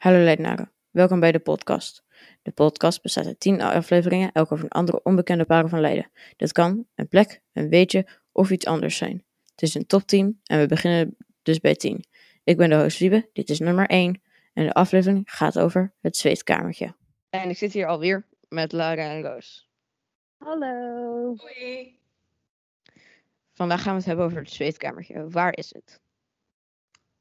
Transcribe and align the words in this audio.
Hallo 0.00 0.18
Leidenaren, 0.18 0.72
welkom 0.90 1.20
bij 1.20 1.32
de 1.32 1.38
podcast. 1.38 2.04
De 2.42 2.50
podcast 2.50 3.02
bestaat 3.02 3.26
uit 3.26 3.40
10 3.40 3.60
afleveringen, 3.60 4.32
elk 4.32 4.52
over 4.52 4.64
een 4.64 4.70
andere 4.70 5.02
onbekende 5.02 5.44
parel 5.44 5.68
van 5.68 5.80
Leiden. 5.80 6.10
Dit 6.36 6.52
kan 6.52 6.86
een 6.94 7.08
plek, 7.08 7.42
een 7.52 7.68
weetje 7.68 8.06
of 8.32 8.50
iets 8.50 8.66
anders 8.66 8.96
zijn. 8.96 9.24
Het 9.50 9.62
is 9.62 9.74
een 9.74 9.86
topteam 9.86 10.40
en 10.44 10.58
we 10.58 10.66
beginnen 10.66 11.16
dus 11.42 11.60
bij 11.60 11.74
10. 11.74 12.04
Ik 12.44 12.56
ben 12.56 12.68
de 12.68 12.76
host 12.76 12.98
Wiebe, 12.98 13.28
dit 13.32 13.50
is 13.50 13.58
nummer 13.58 13.86
1 13.86 14.22
en 14.52 14.64
de 14.64 14.72
aflevering 14.72 15.22
gaat 15.24 15.58
over 15.58 15.94
het 16.00 16.16
zweetkamertje. 16.16 16.94
En 17.30 17.48
ik 17.48 17.56
zit 17.56 17.72
hier 17.72 17.86
alweer 17.86 18.26
met 18.48 18.72
Lara 18.72 19.10
en 19.10 19.22
Roos. 19.22 19.68
Hallo. 20.36 21.34
Hoi. 21.36 21.98
Vandaag 23.52 23.82
gaan 23.82 23.92
we 23.92 23.98
het 23.98 24.06
hebben 24.06 24.24
over 24.24 24.38
het 24.38 24.50
zweetkamertje. 24.50 25.28
Waar 25.28 25.56
is 25.56 25.74
het? 25.74 26.00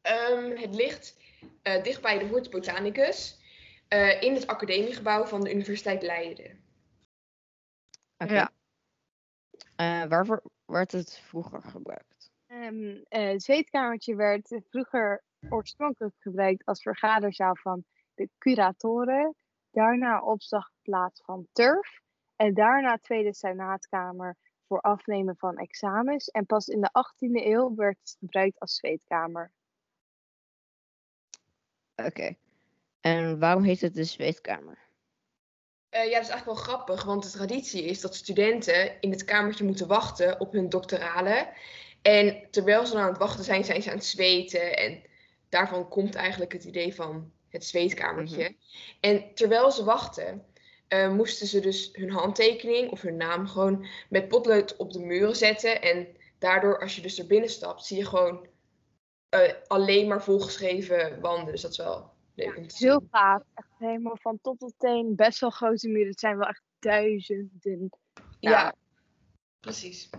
Ehm, 0.02 0.58
het 0.58 0.76
ligt 0.76 1.18
eh, 1.62 1.84
dicht 1.84 2.02
bij 2.02 2.20
de 2.20 2.26
Hortus 2.26 2.50
Botanicus 2.50 3.40
eh, 3.90 4.22
in 4.22 4.34
het 4.34 4.48
academiegebouw 4.48 5.26
van 5.26 5.42
de 5.42 5.54
Universiteit 5.54 6.02
Leiden. 6.02 6.64
Oké. 8.18 8.34
Ja. 8.34 8.52
Eh, 9.76 10.10
waarvoor 10.10 10.44
werd 10.66 10.92
het 10.92 11.18
vroeger 11.18 11.62
gebruikt? 11.62 12.32
Ehm, 12.48 12.98
eh, 13.08 13.28
het 13.32 13.44
zweetkamertje 13.44 14.16
werd 14.16 14.62
vroeger 14.70 15.24
oorspronkelijk 15.50 16.16
gebruikt 16.20 16.66
als 16.66 16.82
vergaderzaal 16.82 17.56
van 17.56 17.84
de 18.14 18.30
curatoren. 18.38 19.36
Daarna 19.72 20.22
opslagplaats 20.22 21.22
van 21.24 21.48
turf. 21.52 22.02
En 22.36 22.54
daarna 22.54 22.98
tweede 22.98 23.34
senaatkamer 23.34 24.36
voor 24.68 24.82
afnemen 24.82 25.36
van 25.38 25.58
examens. 25.58 26.28
En 26.28 26.46
pas 26.46 26.68
in 26.68 26.82
de 26.82 26.90
18e 26.92 27.46
eeuw 27.46 27.76
werd 27.76 28.00
het 28.00 28.16
gebruikt 28.20 28.60
als 28.60 28.76
zweetkamer. 28.76 29.52
Oké. 32.06 32.36
En 33.02 33.40
waarom 33.40 33.64
heet 33.64 33.82
het 33.82 33.94
de 33.94 34.04
zweetkamer? 34.04 34.78
Eh, 35.90 36.04
ja, 36.04 36.14
dat 36.14 36.24
is 36.24 36.30
eigenlijk 36.30 36.46
wel 36.46 36.76
grappig, 36.76 37.04
want 37.04 37.24
de 37.24 37.30
traditie 37.30 37.84
is 37.84 38.02
dat 38.02 38.16
studenten 38.16 39.02
in 39.02 39.12
het 39.12 39.24
kamertje 39.24 39.64
moeten 39.64 39.88
wachten 39.88 40.40
op 40.40 40.52
hun 40.52 40.70
doctoralen. 40.70 41.50
En 42.02 42.48
terwijl 42.52 42.86
ze 42.86 42.94
dan 42.94 43.02
aan 43.02 43.10
het 43.10 43.18
wachten 43.18 43.44
zijn, 43.44 43.64
zijn 43.64 43.82
ze 43.82 43.90
aan 43.90 43.96
het 43.96 44.06
zweten. 44.06 44.78
En 44.78 45.02
daarvan 45.50 45.88
komt 45.88 46.16
eigenlijk 46.16 46.54
het 46.54 46.64
idee 46.64 46.96
van 46.96 47.32
het 47.50 47.66
zweetkamertje. 47.66 48.56
En 49.00 49.34
terwijl 49.34 49.72
ze 49.72 49.84
wachten, 49.84 50.46
eh, 50.88 51.12
moesten 51.12 51.48
ze 51.48 51.60
dus 51.60 51.90
hun 51.94 52.12
handtekening 52.12 52.92
of 52.92 53.02
hun 53.02 53.18
naam 53.18 53.48
gewoon 53.48 53.88
met 54.10 54.28
potlood 54.28 54.76
op 54.76 54.92
de 54.92 55.00
muren 55.00 55.36
zetten. 55.36 55.82
En 55.82 56.08
daardoor, 56.40 56.80
als 56.80 56.96
je 56.96 57.02
dus 57.02 57.20
er 57.20 57.28
binnen 57.28 57.50
stapt, 57.50 57.86
zie 57.86 57.98
je 57.98 58.06
gewoon 58.06 58.48
eh, 59.30 59.54
alleen 59.68 60.08
maar 60.08 60.24
volgeschreven 60.24 61.20
wanden. 61.22 61.52
Dus 61.52 61.62
dat 61.62 61.72
is 61.72 61.78
wel 61.78 62.12
leuk 62.34 62.72
zien. 62.72 62.88
Heel 62.90 63.04
gaaf. 63.12 63.44
Echt 63.54 63.70
helemaal 63.78 64.18
van 64.22 64.40
top 64.42 64.60
tot 64.60 64.74
teen. 64.78 65.16
Best 65.16 65.40
wel 65.40 65.50
grote 65.50 65.88
muren. 65.88 66.10
Het 66.10 66.20
zijn 66.20 66.38
wel 66.38 66.48
echt 66.48 66.64
duizenden. 66.80 67.90
Ja, 68.40 68.76
precies. 69.60 70.10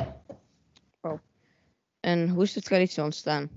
En 2.00 2.28
hoe 2.28 2.42
is 2.42 2.52
de 2.52 2.60
traditie 2.60 3.02
ontstaan? 3.02 3.50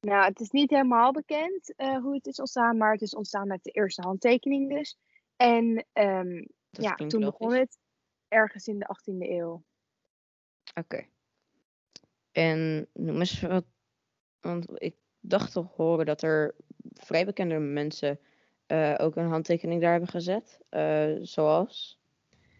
Nou, 0.00 0.24
het 0.24 0.40
is 0.40 0.50
niet 0.50 0.70
helemaal 0.70 1.12
bekend 1.12 1.74
eh, 1.76 1.96
hoe 1.96 2.14
het 2.14 2.26
is 2.26 2.38
ontstaan, 2.38 2.76
maar 2.76 2.92
het 2.92 3.02
is 3.02 3.14
ontstaan 3.14 3.46
met 3.46 3.62
de 3.62 3.70
eerste 3.70 4.02
handtekening 4.02 4.70
dus. 4.70 4.98
En 5.36 5.86
ehm, 5.92 6.44
ja, 6.70 6.94
toen 6.94 7.20
logisch. 7.20 7.38
begon 7.38 7.52
het 7.52 7.78
ergens 8.28 8.66
in 8.66 8.78
de 8.78 8.96
18e 8.98 9.30
eeuw. 9.30 9.64
Oké. 10.74 11.06
En 12.32 12.88
noem 12.92 13.18
eens 13.18 13.40
wat. 13.40 13.64
Want 14.44 14.66
ik 14.74 14.94
dacht 15.20 15.52
te 15.52 15.64
horen 15.76 16.06
dat 16.06 16.22
er 16.22 16.54
vrij 16.94 17.24
bekende 17.24 17.58
mensen 17.58 18.18
eh, 18.66 18.94
ook 18.96 19.16
een 19.16 19.28
handtekening 19.28 19.80
daar 19.80 19.90
hebben 19.90 20.08
gezet. 20.08 20.58
eh, 20.68 21.12
zoals. 21.22 21.98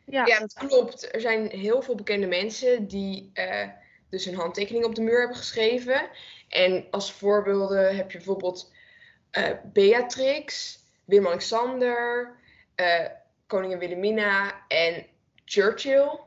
Ja, 0.07 0.27
Ja, 0.27 0.39
dat 0.39 0.53
klopt. 0.53 1.15
Er 1.15 1.21
zijn 1.21 1.49
heel 1.49 1.83
veel 1.83 1.95
bekende 1.95 2.27
mensen 2.27 2.87
die 2.87 3.31
eh, 3.33 3.69
dus 4.09 4.25
hun 4.25 4.35
handtekening 4.35 4.85
op 4.85 4.95
de 4.95 5.03
muur 5.03 5.19
hebben 5.19 5.37
geschreven. 5.37 6.09
En 6.49 6.87
als 6.91 7.13
voorbeelden 7.13 7.97
heb 7.97 8.11
je 8.11 8.17
bijvoorbeeld 8.17 8.73
eh, 9.31 9.51
Beatrix, 9.73 10.79
Willem-Alexander, 11.05 12.37
eh, 12.75 13.07
koningin 13.47 13.79
Wilhelmina 13.79 14.65
en 14.69 15.07
Churchill, 15.45 16.19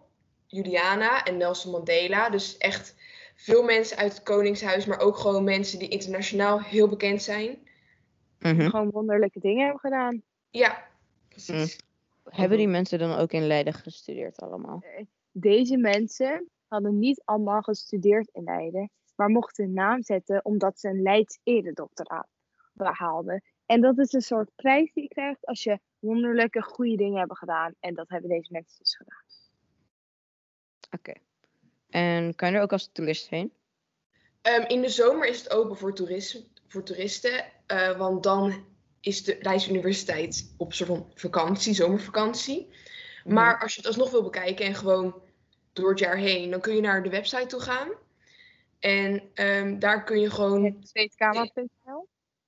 Juliana 0.47 1.23
en 1.23 1.37
Nelson 1.37 1.71
Mandela. 1.71 2.29
Dus 2.29 2.57
echt 2.57 2.95
veel 3.37 3.63
mensen 3.63 3.97
uit 3.97 4.13
het 4.13 4.23
koningshuis, 4.23 4.85
maar 4.85 4.99
ook 4.99 5.17
gewoon 5.17 5.43
mensen 5.43 5.79
die 5.79 5.87
internationaal 5.87 6.61
heel 6.61 6.87
bekend 6.87 7.21
zijn. 7.21 7.57
Mhm. 8.39 8.69
gewoon 8.69 8.89
wonderlijke 8.89 9.39
dingen 9.39 9.63
hebben 9.63 9.79
gedaan. 9.79 10.21
Ja, 10.49 10.87
precies. 11.29 11.79
Hebben 12.23 12.57
die 12.57 12.67
mensen 12.67 12.99
dan 12.99 13.17
ook 13.17 13.31
in 13.31 13.47
Leiden 13.47 13.73
gestudeerd 13.73 14.39
allemaal? 14.39 14.83
Deze 15.31 15.77
mensen 15.77 16.49
hadden 16.67 16.99
niet 16.99 17.21
allemaal 17.25 17.61
gestudeerd 17.61 18.29
in 18.31 18.43
Leiden, 18.43 18.89
maar 19.15 19.29
mochten 19.29 19.65
een 19.65 19.73
naam 19.73 20.03
zetten 20.03 20.45
omdat 20.45 20.79
ze 20.79 20.89
een 20.89 21.01
Leids 21.01 21.39
eredoctoraat 21.43 22.27
behaalden. 22.73 23.43
En 23.65 23.81
dat 23.81 23.97
is 23.97 24.13
een 24.13 24.21
soort 24.21 24.49
prijs 24.55 24.93
die 24.93 25.03
je 25.03 25.09
krijgt 25.09 25.45
als 25.45 25.63
je 25.63 25.79
wonderlijke 25.99 26.61
goede 26.61 26.95
dingen 26.95 27.19
hebt 27.19 27.37
gedaan. 27.37 27.73
En 27.79 27.93
dat 27.93 28.09
hebben 28.09 28.29
deze 28.29 28.51
mensen 28.51 28.77
dus 28.77 28.95
gedaan. 28.95 29.23
Oké. 30.91 31.13
En 31.89 32.35
kan 32.35 32.49
je 32.49 32.55
er 32.55 32.61
ook 32.61 32.71
als 32.71 32.89
toerist 32.91 33.29
heen? 33.29 33.53
Ehm, 34.41 34.61
in 34.67 34.81
de 34.81 34.89
zomer 34.89 35.27
is 35.27 35.37
het 35.39 35.51
open 35.51 35.77
voor, 35.77 35.93
toerisme, 35.93 36.43
voor 36.67 36.83
toeristen, 36.83 37.45
eh, 37.65 37.97
want 37.97 38.23
dan 38.23 38.65
is 39.01 39.23
de 39.23 39.37
Leidse 39.41 39.69
Universiteit 39.69 40.53
op 40.57 40.73
soort 40.73 40.89
van 40.89 41.11
vakantie, 41.15 41.73
zomervakantie. 41.73 42.69
Maar 43.25 43.59
als 43.61 43.73
je 43.73 43.77
het 43.77 43.87
alsnog 43.87 44.11
wil 44.11 44.23
bekijken 44.23 44.65
en 44.65 44.75
gewoon 44.75 45.21
door 45.73 45.89
het 45.89 45.99
jaar 45.99 46.17
heen, 46.17 46.49
dan 46.49 46.61
kun 46.61 46.75
je 46.75 46.81
naar 46.81 47.03
de 47.03 47.09
website 47.09 47.45
toe 47.45 47.59
gaan. 47.59 47.89
En 48.79 49.21
ehm, 49.33 49.79
daar 49.79 50.03
kun 50.03 50.19
je 50.19 50.29
gewoon, 50.29 50.77
Zweetkamer.nl 50.83 52.07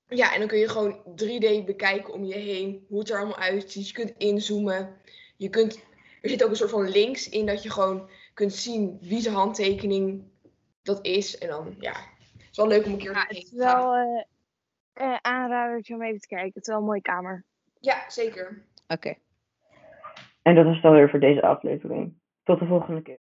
ja, 0.09 0.33
en 0.33 0.39
dan 0.39 0.47
kun 0.47 0.57
je 0.57 0.69
gewoon 0.69 1.01
3D 1.15 1.65
bekijken 1.65 2.13
om 2.13 2.23
je 2.23 2.35
heen, 2.35 2.85
hoe 2.87 2.99
het 2.99 3.09
er 3.09 3.17
allemaal 3.17 3.37
uitziet. 3.37 3.87
Je 3.87 3.93
kunt 3.93 4.13
inzoomen. 4.17 4.97
Je 5.37 5.49
kunt, 5.49 5.79
er 6.21 6.29
zit 6.29 6.43
ook 6.43 6.49
een 6.49 6.55
soort 6.55 6.69
van 6.69 6.89
links 6.89 7.29
in 7.29 7.45
dat 7.45 7.63
je 7.63 7.69
gewoon 7.69 8.09
kunt 8.39 8.53
zien 8.53 8.97
wie 9.01 9.21
zijn 9.21 9.35
handtekening 9.35 10.23
dat 10.81 11.05
is. 11.05 11.37
En 11.37 11.47
dan, 11.47 11.75
ja, 11.79 11.93
het 12.37 12.47
is 12.51 12.57
wel 12.57 12.67
leuk 12.67 12.85
om 12.85 12.91
een 12.91 12.97
keer 12.97 13.11
Ja, 13.11 13.21
het 13.21 13.31
heen 13.31 13.41
is 13.41 13.49
te 13.49 13.55
wel 13.55 13.95
eh 13.95 14.23
eh, 14.99 15.17
aanradertje 15.21 15.93
om 15.95 16.01
even 16.01 16.19
te 16.19 16.27
kijken. 16.27 16.51
Het 16.53 16.61
is 16.61 16.67
wel 16.67 16.77
een 16.77 16.85
mooie 16.85 17.01
kamer. 17.01 17.43
Ja, 17.79 18.09
zeker. 18.09 18.65
Oké. 18.87 19.15
En 20.41 20.55
dat 20.55 20.65
is 20.65 20.73
het 20.73 20.81
dan 20.81 20.93
weer 20.93 21.09
voor 21.09 21.19
deze 21.19 21.41
aflevering. 21.41 22.13
Tot 22.43 22.59
de 22.59 22.65
volgende 22.65 23.01
keer. 23.01 23.17